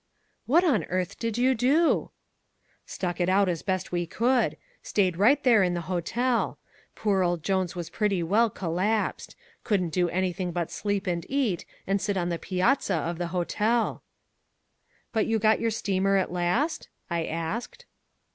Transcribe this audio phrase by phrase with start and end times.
[0.47, 2.09] "What on earth did you do?"
[2.87, 6.57] "Stuck it out as best we could: stayed right there in the hotel.
[6.95, 9.35] Poor old Jones was pretty well collapsed!
[9.63, 14.01] Couldn't do anything but sleep and eat, and sit on the piazza of the hotel."
[15.13, 17.85] "But you got your steamer at last?" I asked.